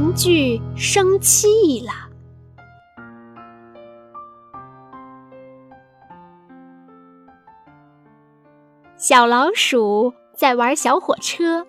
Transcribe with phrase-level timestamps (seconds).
[0.00, 1.92] 玩具生气了。
[8.96, 11.66] 小老鼠在玩小火车，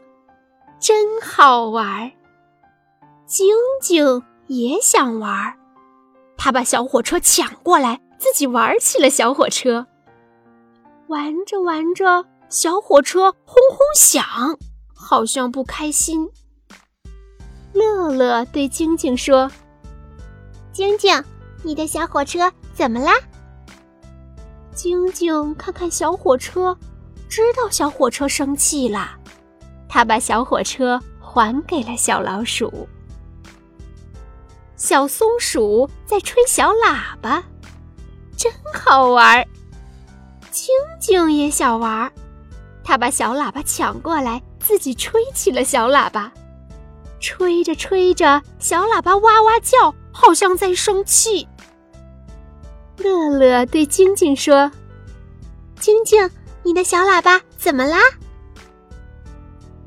[0.80, 2.14] 真好玩。
[3.26, 5.58] 晶晶也想玩，
[6.38, 9.88] 他把小火车抢过来，自己玩起了小火车。
[11.08, 14.24] 玩着玩着，小火车轰轰响，
[14.96, 16.30] 好像不开心。
[17.74, 19.50] 乐乐对晶晶说
[20.74, 21.24] ：“晶晶，
[21.64, 23.14] 你的小火车怎么啦？”
[24.74, 26.78] 晶晶看看小火车。
[27.30, 29.12] 知道小火车生气了，
[29.88, 32.90] 他把小火车还给了小老鼠。
[34.76, 37.42] 小松鼠在吹小喇叭，
[38.36, 39.48] 真好玩。
[40.52, 42.12] 晶晶也想玩，
[42.84, 46.34] 他把小喇叭抢过来，自己吹起了小喇叭。
[47.22, 51.48] 吹着吹着，小喇叭哇哇叫，好像在生气。
[52.98, 54.70] 乐乐对晶晶说
[55.80, 56.30] ：“晶晶。”
[56.64, 57.98] 你的小喇叭怎么啦？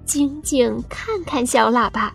[0.04, 2.12] 晶晶看看小喇叭，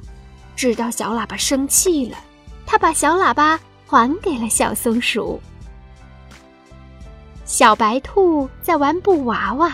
[0.54, 2.18] 知道小喇叭生气了，
[2.66, 5.40] 他把小喇叭还给了小松鼠。
[7.46, 9.74] 小白兔在玩布娃娃，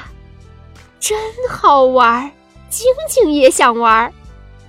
[0.99, 1.17] 真
[1.49, 2.31] 好玩。
[2.69, 4.13] 晶晶也想玩，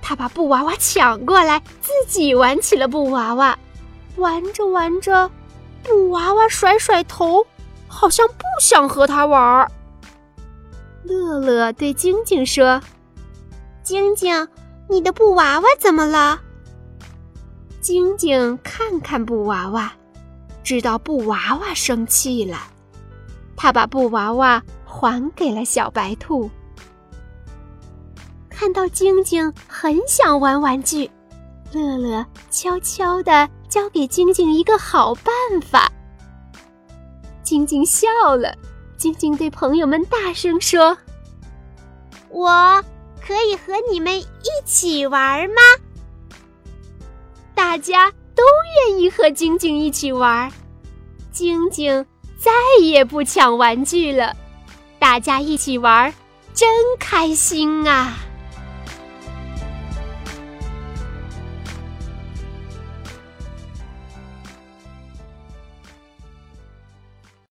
[0.07, 3.59] 他把布娃娃抢过来，自己玩起了布娃娃。
[4.15, 5.29] 玩着玩着，
[5.83, 7.45] 布娃娃甩甩头，
[7.89, 9.69] 好像不想和他玩。
[11.03, 12.81] 乐乐对晶晶说
[13.83, 14.47] ：“晶晶，
[14.87, 16.39] 你的布娃娃怎么了？”
[17.83, 19.91] 晶晶看看布娃娃，
[20.63, 22.59] 知道布娃娃生气了，
[23.57, 26.49] 他把布娃娃还给了小白兔。
[28.59, 31.07] 看到晶晶很想玩玩具，
[31.71, 35.91] 乐乐悄悄地教给晶晶一个好办法。
[37.43, 38.51] 晶晶笑了。
[38.97, 40.97] 晶晶对朋友们大声说
[42.29, 42.83] ：“我
[43.21, 44.25] 可以和你们一
[44.65, 45.61] 起玩吗？”
[47.53, 48.41] 大家都
[48.89, 50.51] 愿意和晶晶一起玩，
[51.31, 52.03] 晶晶
[52.39, 52.51] 再
[52.81, 54.35] 也不抢玩具了。
[54.97, 56.11] 大家一起玩，
[56.55, 56.67] 真
[56.97, 58.17] 开心啊！